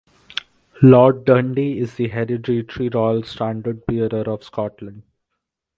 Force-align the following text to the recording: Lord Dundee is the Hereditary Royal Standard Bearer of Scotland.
Lord 0.81 1.25
Dundee 1.25 1.77
is 1.77 1.93
the 1.93 2.07
Hereditary 2.07 2.89
Royal 2.89 3.21
Standard 3.21 3.85
Bearer 3.85 4.23
of 4.27 4.43
Scotland. 4.43 5.03